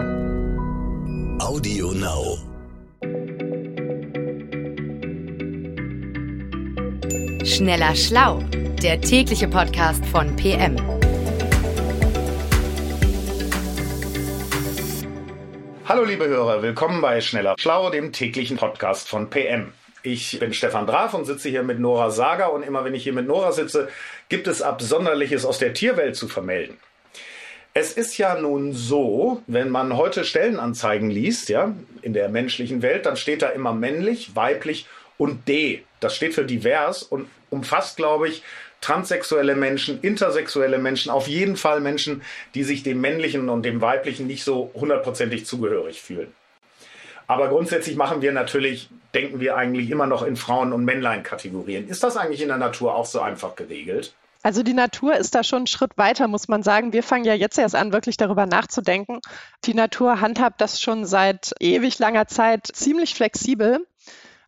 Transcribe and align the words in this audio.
Audio 0.00 1.92
Now. 1.92 2.38
Schneller 7.44 7.94
Schlau, 7.94 8.42
der 8.82 8.98
tägliche 9.02 9.46
Podcast 9.46 10.04
von 10.06 10.34
PM. 10.36 10.76
Hallo 15.84 16.04
liebe 16.04 16.26
Hörer, 16.26 16.62
willkommen 16.62 17.02
bei 17.02 17.20
Schneller 17.20 17.56
Schlau, 17.58 17.90
dem 17.90 18.12
täglichen 18.12 18.56
Podcast 18.56 19.06
von 19.06 19.28
PM. 19.28 19.74
Ich 20.02 20.38
bin 20.38 20.54
Stefan 20.54 20.86
Draf 20.86 21.12
und 21.12 21.26
sitze 21.26 21.50
hier 21.50 21.62
mit 21.62 21.78
Nora 21.78 22.10
Sager 22.10 22.54
und 22.54 22.62
immer 22.62 22.86
wenn 22.86 22.94
ich 22.94 23.02
hier 23.02 23.12
mit 23.12 23.26
Nora 23.26 23.52
sitze, 23.52 23.88
gibt 24.30 24.46
es 24.46 24.62
Absonderliches 24.62 25.44
aus 25.44 25.58
der 25.58 25.74
Tierwelt 25.74 26.16
zu 26.16 26.26
vermelden. 26.26 26.78
Es 27.72 27.92
ist 27.92 28.18
ja 28.18 28.40
nun 28.40 28.72
so, 28.72 29.42
wenn 29.46 29.70
man 29.70 29.96
heute 29.96 30.24
Stellenanzeigen 30.24 31.08
liest, 31.08 31.48
ja, 31.48 31.72
in 32.02 32.12
der 32.12 32.28
menschlichen 32.28 32.82
Welt, 32.82 33.06
dann 33.06 33.16
steht 33.16 33.42
da 33.42 33.48
immer 33.48 33.72
männlich, 33.72 34.34
weiblich 34.34 34.86
und 35.18 35.46
D. 35.46 35.84
Das 36.00 36.16
steht 36.16 36.34
für 36.34 36.44
divers 36.44 37.04
und 37.04 37.28
umfasst, 37.48 37.96
glaube 37.96 38.28
ich, 38.28 38.42
transsexuelle 38.80 39.54
Menschen, 39.54 40.00
intersexuelle 40.00 40.78
Menschen, 40.78 41.10
auf 41.10 41.28
jeden 41.28 41.56
Fall 41.56 41.80
Menschen, 41.80 42.22
die 42.54 42.64
sich 42.64 42.82
dem 42.82 43.00
männlichen 43.00 43.48
und 43.48 43.62
dem 43.62 43.80
weiblichen 43.80 44.26
nicht 44.26 44.42
so 44.42 44.72
hundertprozentig 44.74 45.46
zugehörig 45.46 46.00
fühlen. 46.00 46.34
Aber 47.26 47.48
grundsätzlich 47.48 47.94
machen 47.94 48.22
wir 48.22 48.32
natürlich, 48.32 48.88
denken 49.14 49.38
wir 49.38 49.56
eigentlich 49.56 49.90
immer 49.90 50.06
noch 50.06 50.24
in 50.24 50.34
Frauen- 50.34 50.72
und 50.72 50.84
Männlein-Kategorien. 50.84 51.88
Ist 51.88 52.02
das 52.02 52.16
eigentlich 52.16 52.42
in 52.42 52.48
der 52.48 52.56
Natur 52.56 52.96
auch 52.96 53.06
so 53.06 53.20
einfach 53.20 53.54
geregelt? 53.54 54.14
Also 54.42 54.62
die 54.62 54.74
Natur 54.74 55.16
ist 55.16 55.34
da 55.34 55.44
schon 55.44 55.58
einen 55.58 55.66
Schritt 55.66 55.98
weiter, 55.98 56.26
muss 56.26 56.48
man 56.48 56.62
sagen. 56.62 56.92
Wir 56.92 57.02
fangen 57.02 57.24
ja 57.24 57.34
jetzt 57.34 57.58
erst 57.58 57.74
an, 57.74 57.92
wirklich 57.92 58.16
darüber 58.16 58.46
nachzudenken. 58.46 59.20
Die 59.64 59.74
Natur 59.74 60.20
handhabt 60.20 60.60
das 60.60 60.80
schon 60.80 61.04
seit 61.04 61.52
ewig 61.60 61.98
langer 61.98 62.26
Zeit 62.26 62.66
ziemlich 62.72 63.14
flexibel. 63.14 63.86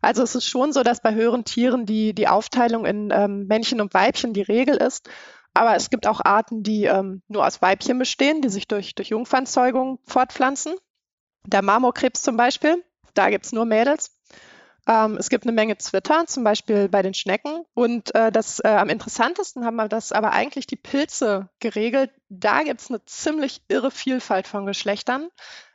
Also 0.01 0.23
es 0.23 0.35
ist 0.35 0.47
schon 0.47 0.73
so, 0.73 0.83
dass 0.83 1.01
bei 1.01 1.13
höheren 1.13 1.45
Tieren 1.45 1.85
die, 1.85 2.13
die 2.13 2.27
Aufteilung 2.27 2.85
in 2.85 3.11
ähm, 3.11 3.45
Männchen 3.47 3.81
und 3.81 3.93
Weibchen 3.93 4.33
die 4.33 4.41
Regel 4.41 4.75
ist. 4.77 5.09
Aber 5.53 5.75
es 5.75 5.91
gibt 5.91 6.07
auch 6.07 6.21
Arten, 6.25 6.63
die 6.63 6.85
ähm, 6.85 7.21
nur 7.27 7.45
aus 7.45 7.61
Weibchen 7.61 7.99
bestehen, 7.99 8.41
die 8.41 8.49
sich 8.49 8.67
durch, 8.67 8.95
durch 8.95 9.09
Jungfernzeugung 9.09 9.99
fortpflanzen. 10.05 10.73
Der 11.45 11.61
Marmorkrebs 11.61 12.23
zum 12.23 12.35
Beispiel, 12.35 12.83
da 13.13 13.29
gibt's 13.29 13.51
nur 13.51 13.65
Mädels. 13.65 14.12
Ähm, 14.87 15.17
es 15.17 15.29
gibt 15.29 15.45
eine 15.45 15.53
Menge 15.53 15.77
Zwitter, 15.77 16.25
zum 16.27 16.43
Beispiel 16.43 16.89
bei 16.89 17.01
den 17.01 17.13
Schnecken. 17.13 17.63
Und 17.73 18.13
äh, 18.15 18.29
das 18.31 18.59
äh, 18.59 18.67
am 18.67 18.89
interessantesten 18.89 19.63
haben 19.65 19.77
wir 19.77 19.87
das 19.87 20.11
aber 20.11 20.31
eigentlich 20.31 20.67
die 20.67 20.75
Pilze 20.75 21.47
geregelt. 21.59 22.11
Da 22.29 22.63
gibt's 22.63 22.89
eine 22.89 23.05
ziemlich 23.05 23.61
irre 23.67 23.91
Vielfalt 23.91 24.47
von 24.47 24.65
Geschlechtern. 24.65 25.29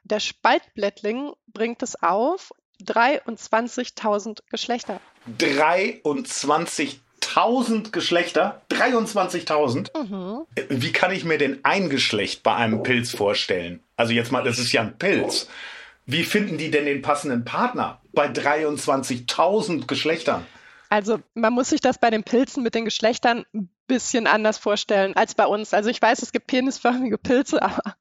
Der 0.05 0.21
Spaltblättling 0.21 1.33
bringt 1.47 1.83
es 1.83 2.03
auf 2.03 2.53
23.000 2.85 4.41
Geschlechter. 4.51 5.01
23.000 5.39 7.91
Geschlechter? 7.91 8.63
23.000? 8.71 9.99
Mhm. 9.99 10.45
Wie 10.69 10.93
kann 10.93 11.13
ich 11.13 11.25
mir 11.25 11.39
denn 11.39 11.61
ein 11.63 11.89
Geschlecht 11.91 12.43
bei 12.43 12.55
einem 12.55 12.83
Pilz 12.83 13.11
vorstellen? 13.11 13.83
Also 13.97 14.13
jetzt 14.13 14.33
mal, 14.33 14.45
das 14.45 14.59
ist 14.59 14.73
ja 14.73 14.83
ein 14.83 14.99
Pilz. 14.99 15.49
Wie 16.11 16.25
finden 16.25 16.57
die 16.57 16.71
denn 16.71 16.87
den 16.87 17.03
passenden 17.03 17.45
Partner 17.45 18.01
bei 18.15 18.29
23.000 18.29 19.87
Geschlechtern? 19.87 20.47
Also 20.89 21.21
man 21.35 21.53
muss 21.53 21.69
sich 21.69 21.83
das 21.83 21.99
bei 21.99 22.09
den 22.09 22.25
Pilzen 22.25 22.63
mit 22.63 22.75
den 22.75 22.87
Geschlechtern 22.87 23.45
ein 23.55 23.69
bisschen 23.89 24.27
anders 24.27 24.57
vorstellen 24.57 25.15
als 25.17 25.35
bei 25.35 25.45
uns. 25.45 25.75
Also 25.75 25.91
ich 25.91 26.01
weiß, 26.01 26.23
es 26.23 26.33
gibt 26.33 26.47
penisförmige 26.47 27.19
Pilze, 27.19 27.63
aber 27.63 27.95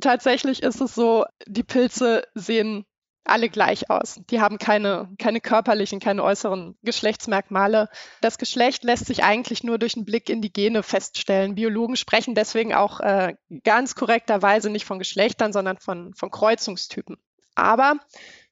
tatsächlich 0.00 0.62
ist 0.62 0.80
es 0.80 0.94
so, 0.94 1.24
die 1.48 1.64
Pilze 1.64 2.22
sehen 2.34 2.86
alle 3.28 3.48
gleich 3.48 3.90
aus. 3.90 4.20
Die 4.30 4.40
haben 4.40 4.58
keine, 4.58 5.08
keine 5.18 5.40
körperlichen, 5.40 6.00
keine 6.00 6.22
äußeren 6.22 6.76
Geschlechtsmerkmale. 6.82 7.88
Das 8.20 8.38
Geschlecht 8.38 8.84
lässt 8.84 9.06
sich 9.06 9.24
eigentlich 9.24 9.64
nur 9.64 9.78
durch 9.78 9.96
einen 9.96 10.04
Blick 10.04 10.28
in 10.28 10.42
die 10.42 10.52
Gene 10.52 10.82
feststellen. 10.82 11.54
Biologen 11.54 11.96
sprechen 11.96 12.34
deswegen 12.34 12.74
auch 12.74 13.00
äh, 13.00 13.34
ganz 13.64 13.94
korrekterweise 13.94 14.70
nicht 14.70 14.84
von 14.84 14.98
Geschlechtern, 14.98 15.52
sondern 15.52 15.78
von, 15.78 16.14
von 16.14 16.30
Kreuzungstypen. 16.30 17.16
Aber 17.54 17.94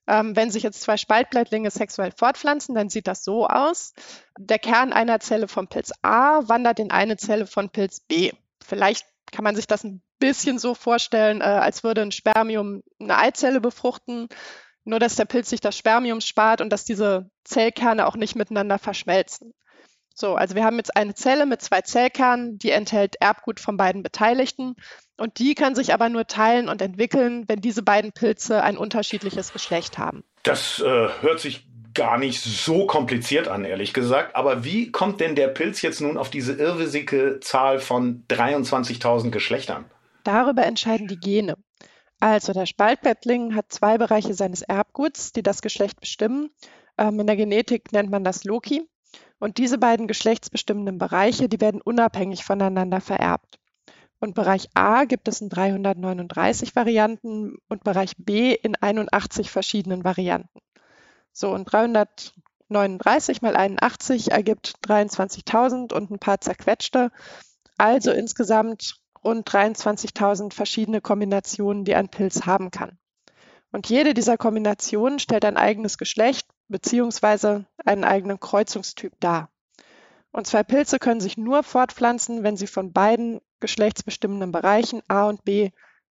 ähm, 0.07 0.37
wenn 0.37 0.51
sich 0.51 0.63
jetzt 0.63 0.83
zwei 0.83 0.97
Spaltblättlinge 0.97 1.71
sexuell 1.71 2.13
fortpflanzen, 2.17 2.75
dann 2.75 2.91
sieht 2.91 3.07
das 3.07 3.25
so 3.25 3.47
aus. 3.47 3.95
Der 4.39 4.59
Kern 4.59 4.93
einer 4.93 5.21
Zelle 5.21 5.49
von 5.49 5.69
Pilz 5.69 5.93
A 6.03 6.47
wandert 6.49 6.79
in 6.79 6.91
eine 6.91 7.17
Zelle 7.17 7.47
von 7.47 7.71
Pilz 7.71 8.01
B. 8.01 8.33
Vielleicht 8.63 9.07
kann 9.33 9.45
man 9.45 9.57
sich 9.57 9.67
das 9.67 9.85
ein 9.85 10.03
bisschen 10.19 10.59
so 10.59 10.75
vorstellen, 10.75 11.41
äh, 11.41 11.45
als 11.45 11.85
würde 11.85 12.03
ein 12.03 12.13
Spermium 12.13 12.83
eine 13.01 13.19
Eizelle 13.19 13.61
befruchten, 13.61 14.29
nur 14.85 14.99
dass 14.99 15.17
der 15.17 15.25
Pilz 15.25 15.51
sich 15.51 15.61
das 15.61 15.77
Spermium 15.77 16.21
spart 16.21 16.61
und 16.61 16.71
dass 16.71 16.85
diese 16.85 17.31
Zellkerne 17.45 18.07
auch 18.07 18.17
nicht 18.17 18.37
miteinander 18.37 18.79
verschmelzen. 18.79 19.55
So, 20.15 20.37
also 20.37 20.55
wir 20.55 20.65
haben 20.65 20.77
jetzt 20.77 20.97
eine 20.97 21.15
Zelle 21.15 21.45
mit 21.45 21.61
zwei 21.61 21.81
Zellkernen, 21.81 22.57
die 22.59 22.71
enthält 22.71 23.17
Erbgut 23.21 23.59
von 23.59 23.77
beiden 23.77 24.05
Beteiligten 24.05 24.77
und 25.17 25.39
die 25.41 25.55
kann 25.55 25.75
sich 25.75 25.93
aber 25.93 26.09
nur 26.09 26.27
teilen 26.27 26.69
und 26.69 26.81
entwickeln, 26.81 27.45
wenn 27.49 27.61
diese 27.61 27.83
beiden 27.83 28.13
Pilze 28.13 28.63
ein 28.63 28.77
unterschiedliches 28.77 29.53
Geschlecht 29.53 29.99
haben. 29.99 30.23
Das 30.45 30.79
äh, 30.79 31.09
hört 31.21 31.41
sich 31.41 31.67
gar 31.95 32.19
nicht 32.19 32.41
so 32.43 32.87
kompliziert 32.87 33.49
an, 33.49 33.65
ehrlich 33.65 33.93
gesagt. 33.93 34.37
Aber 34.37 34.65
wie 34.65 34.91
kommt 34.91 35.21
denn 35.21 35.37
der 35.37 35.49
Pilz 35.49 35.83
jetzt 35.83 36.01
nun 36.01 36.19
auf 36.19 36.31
diese 36.31 36.53
irrwitzige 36.53 37.39
Zahl 37.41 37.79
von 37.79 38.25
23.000 38.29 39.31
Geschlechtern? 39.31 39.85
Darüber 40.25 40.65
entscheiden 40.65 41.07
die 41.07 41.19
Gene. 41.19 41.57
Also 42.25 42.55
der 42.55 42.65
Spaltbettling 42.65 43.55
hat 43.55 43.71
zwei 43.71 43.99
Bereiche 43.99 44.33
seines 44.33 44.63
Erbguts, 44.63 45.33
die 45.33 45.43
das 45.43 45.61
Geschlecht 45.61 46.01
bestimmen. 46.01 46.49
Ähm, 46.97 47.21
in 47.21 47.27
der 47.27 47.37
Genetik 47.37 47.93
nennt 47.93 48.11
man 48.11 48.25
das 48.25 48.45
Loki. 48.45 48.89
Und 49.39 49.59
diese 49.59 49.77
beiden 49.77 50.07
geschlechtsbestimmenden 50.07 50.97
Bereiche, 50.97 51.51
die 51.51 51.61
werden 51.61 51.83
unabhängig 51.83 52.43
voneinander 52.43 53.03
vererbt. 53.03 53.59
Und 54.21 54.35
Bereich 54.35 54.71
A 54.73 55.05
gibt 55.05 55.29
es 55.29 55.43
in 55.43 55.51
339 55.51 56.75
Varianten 56.75 57.59
und 57.69 57.85
Bereich 57.85 58.15
B 58.17 58.55
in 58.55 58.75
81 58.75 59.51
verschiedenen 59.51 60.03
Varianten. 60.03 60.61
So, 61.31 61.51
und 61.53 61.67
339 61.67 63.43
mal 63.43 63.55
81 63.55 64.31
ergibt 64.31 64.77
23.000 64.83 65.93
und 65.93 66.11
ein 66.11 66.19
paar 66.19 66.41
zerquetschte. 66.41 67.11
Also 67.77 68.13
insgesamt 68.13 69.04
rund 69.25 69.49
23.000 69.49 70.53
verschiedene 70.53 71.01
Kombinationen, 71.01 71.85
die 71.85 71.95
ein 71.95 72.09
Pilz 72.09 72.47
haben 72.47 72.71
kann. 72.71 72.99
Und 73.73 73.89
jede 73.89 74.15
dieser 74.15 74.37
Kombinationen 74.37 75.19
stellt 75.19 75.45
ein 75.45 75.57
eigenes 75.57 75.99
Geschlecht 75.99 76.47
beziehungsweise 76.69 77.67
einen 77.85 78.05
eigenen 78.05 78.39
Kreuzungstyp 78.39 79.13
dar. 79.21 79.51
Und 80.31 80.47
zwei 80.47 80.63
Pilze 80.63 80.99
können 80.99 81.21
sich 81.21 81.37
nur 81.37 81.63
fortpflanzen, 81.63 82.43
wenn 82.43 82.57
sie 82.57 82.67
von 82.67 82.93
beiden 82.93 83.41
geschlechtsbestimmenden 83.61 84.53
Bereichen 84.53 85.03
A 85.09 85.29
und 85.29 85.45
B 85.45 85.71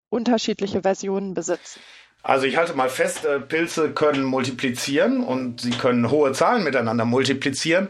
unterschiedliche 0.10 0.82
Versionen 0.82 1.34
besitzen. 1.34 1.80
Also 2.22 2.46
ich 2.46 2.56
halte 2.56 2.74
mal 2.74 2.90
fest, 2.90 3.26
äh, 3.26 3.40
Pilze 3.40 3.92
können 3.92 4.24
multiplizieren 4.24 5.24
und 5.24 5.60
sie 5.60 5.72
können 5.72 6.10
hohe 6.10 6.32
Zahlen 6.32 6.64
miteinander 6.64 7.04
multiplizieren 7.04 7.90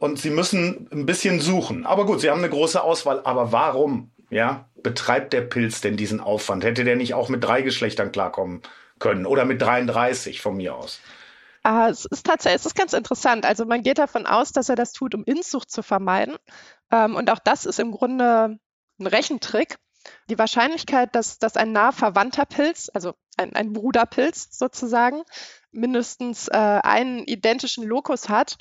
und 0.00 0.18
sie 0.18 0.30
müssen 0.30 0.88
ein 0.90 1.06
bisschen 1.06 1.40
suchen. 1.40 1.86
Aber 1.86 2.04
gut, 2.04 2.20
sie 2.20 2.30
haben 2.30 2.38
eine 2.38 2.50
große 2.50 2.82
Auswahl. 2.82 3.20
Aber 3.24 3.52
warum, 3.52 4.10
ja, 4.30 4.68
betreibt 4.82 5.32
der 5.32 5.42
Pilz 5.42 5.80
denn 5.80 5.96
diesen 5.96 6.20
Aufwand? 6.20 6.64
Hätte 6.64 6.84
der 6.84 6.96
nicht 6.96 7.14
auch 7.14 7.28
mit 7.28 7.44
drei 7.44 7.62
Geschlechtern 7.62 8.12
klarkommen 8.12 8.62
können 8.98 9.26
oder 9.26 9.44
mit 9.44 9.60
33 9.60 10.40
von 10.40 10.56
mir 10.56 10.74
aus? 10.74 11.00
Ah, 11.62 11.88
es 11.88 12.06
ist 12.06 12.24
tatsächlich, 12.24 12.60
es 12.60 12.66
ist 12.66 12.76
ganz 12.76 12.92
interessant. 12.94 13.44
Also 13.44 13.66
man 13.66 13.82
geht 13.82 13.98
davon 13.98 14.26
aus, 14.26 14.52
dass 14.52 14.68
er 14.68 14.76
das 14.76 14.92
tut, 14.92 15.14
um 15.14 15.24
Inzucht 15.24 15.70
zu 15.70 15.82
vermeiden. 15.82 16.36
Ähm, 16.90 17.16
und 17.16 17.30
auch 17.30 17.38
das 17.38 17.66
ist 17.66 17.78
im 17.78 17.92
Grunde 17.92 18.58
ein 18.98 19.06
Rechentrick. 19.06 19.76
Die 20.30 20.38
Wahrscheinlichkeit, 20.38 21.14
dass, 21.14 21.38
dass 21.38 21.58
ein 21.58 21.72
nah 21.72 21.92
verwandter 21.92 22.46
Pilz, 22.46 22.90
also 22.94 23.12
ein, 23.36 23.54
ein 23.54 23.74
Bruderpilz 23.74 24.48
sozusagen, 24.50 25.22
mindestens 25.72 26.48
äh, 26.48 26.56
einen 26.56 27.24
identischen 27.24 27.84
Lokus 27.84 28.30
hat, 28.30 28.56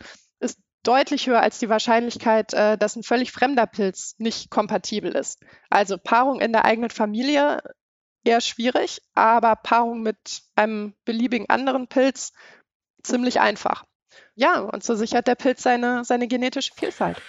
deutlich 0.84 1.28
höher 1.28 1.42
als 1.42 1.60
die 1.60 1.70
Wahrscheinlichkeit, 1.70 2.54
äh, 2.54 2.78
dass 2.78 2.96
ein 2.96 3.04
völlig 3.04 3.32
fremder 3.32 3.68
Pilz 3.68 4.16
nicht 4.18 4.50
kompatibel 4.50 5.12
ist. 5.12 5.40
Also 5.70 5.98
Paarung 5.98 6.40
in 6.40 6.52
der 6.52 6.66
eigenen 6.66 6.90
Familie 6.90 7.62
eher 8.24 8.42
schwierig, 8.42 9.02
aber 9.14 9.56
Paarung 9.56 10.02
mit 10.02 10.42
einem 10.56 10.94
beliebigen 11.06 11.50
anderen 11.50 11.88
Pilz 11.88 12.34
ziemlich 13.04 13.40
einfach. 13.40 13.86
Ja, 14.36 14.60
und 14.60 14.84
so 14.84 14.96
sichert 14.96 15.28
der 15.28 15.36
Pilz 15.36 15.64
seine, 15.64 16.04
seine 16.06 16.28
genetische 16.28 16.72
Vielfalt. 16.76 17.22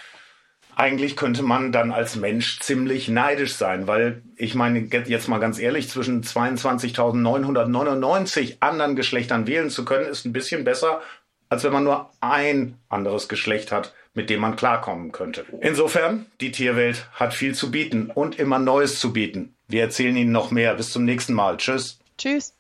Eigentlich 0.77 1.17
könnte 1.17 1.43
man 1.43 1.73
dann 1.73 1.91
als 1.93 2.17
Mensch 2.17 2.61
ziemlich 2.61 3.09
neidisch 3.09 3.55
sein, 3.55 3.87
weil 3.87 4.23
ich 4.37 4.55
meine, 4.55 4.79
jetzt 4.79 5.29
mal 5.29 5.39
ganz 5.39 5.59
ehrlich, 5.59 5.91
zwischen 5.91 6.23
22.999 6.23 8.57
anderen 8.61 8.97
Geschlechtern 8.97 9.47
wählen 9.47 9.69
zu 9.69 9.85
können, 9.85 10.07
ist 10.07 10.25
ein 10.25 10.33
bisschen 10.33 10.65
besser, 10.65 11.03
als 11.51 11.65
wenn 11.65 11.73
man 11.73 11.85
nur 11.85 12.11
ein 12.21 12.79
anderes 12.89 13.29
Geschlecht 13.29 13.73
hat, 13.73 13.93
mit 14.15 14.31
dem 14.31 14.41
man 14.41 14.57
klarkommen 14.57 15.13
könnte. 15.13 15.45
Insofern, 15.61 16.27
die 16.41 16.53
Tierwelt 16.53 17.09
hat 17.13 17.35
viel 17.35 17.55
zu 17.55 17.71
bieten 17.71 18.11
und 18.15 18.39
immer 18.39 18.59
Neues 18.59 18.99
zu 18.99 19.13
bieten. 19.13 19.55
Wir 19.69 19.83
erzählen 19.83 20.17
Ihnen 20.17 20.33
noch 20.33 20.51
mehr. 20.51 20.75
Bis 20.75 20.91
zum 20.91 21.05
nächsten 21.05 21.35
Mal. 21.35 21.57
Tschüss. 21.59 21.99
Tschüss. 22.17 22.55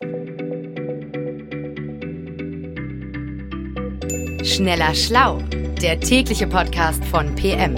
Schneller 4.42 4.94
Schlau, 4.94 5.38
der 5.80 6.00
tägliche 6.00 6.46
Podcast 6.46 7.04
von 7.04 7.34
PM. 7.36 7.76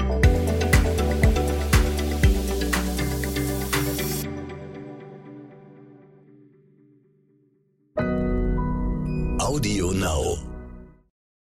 Audio 9.39 9.93
Now. 9.93 10.52